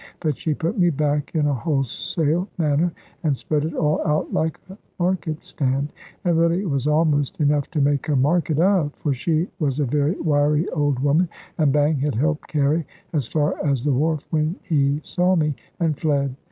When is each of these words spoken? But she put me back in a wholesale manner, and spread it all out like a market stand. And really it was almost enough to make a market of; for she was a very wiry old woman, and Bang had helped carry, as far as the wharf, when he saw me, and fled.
But 0.19 0.35
she 0.35 0.55
put 0.55 0.79
me 0.79 0.89
back 0.89 1.35
in 1.35 1.45
a 1.45 1.53
wholesale 1.53 2.47
manner, 2.57 2.91
and 3.21 3.37
spread 3.37 3.65
it 3.65 3.75
all 3.75 4.01
out 4.03 4.33
like 4.33 4.59
a 4.71 4.77
market 4.97 5.43
stand. 5.43 5.93
And 6.25 6.39
really 6.39 6.61
it 6.63 6.69
was 6.71 6.87
almost 6.87 7.39
enough 7.39 7.69
to 7.69 7.81
make 7.81 8.07
a 8.09 8.15
market 8.15 8.57
of; 8.57 8.95
for 8.95 9.13
she 9.13 9.47
was 9.59 9.79
a 9.79 9.85
very 9.85 10.19
wiry 10.19 10.67
old 10.69 10.97
woman, 11.01 11.29
and 11.59 11.71
Bang 11.71 11.97
had 11.97 12.15
helped 12.15 12.47
carry, 12.47 12.87
as 13.13 13.27
far 13.27 13.63
as 13.63 13.83
the 13.83 13.93
wharf, 13.93 14.23
when 14.31 14.55
he 14.63 14.99
saw 15.03 15.35
me, 15.35 15.53
and 15.79 15.95
fled. 15.99 16.35